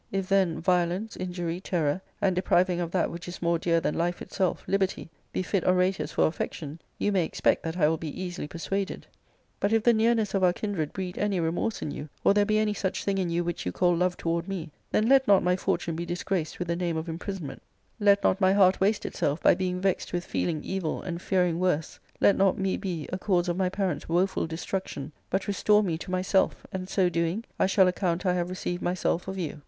[0.11, 4.19] If, then, violence, injury, terror, and depriving of that which is more dear than life
[4.19, 8.47] itself— liberty— ^be fit orators for affection, you may expect that I will be easily
[8.47, 9.05] persuaded.
[9.59, 12.57] But if the nearness of our kindred breed any remorse in you, or there be
[12.57, 15.55] any such thing in you which you call love toward me, then let not my
[15.55, 17.61] fortune be disgraced with the name of imprisonment;
[17.99, 18.89] let not my heart 2SB ARCADIA.^Baok III.
[18.93, 21.99] watte Itself hy being vexed with feeling evil and fearing worse.
[22.19, 25.99] Let not me be a cause of my parents' woeful de struction^ but restore me
[25.99, 29.59] to myself and, so doing, I shall account I have received myself of you.